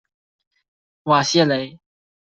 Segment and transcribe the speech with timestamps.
[1.03, 1.77] 瓦谢雷。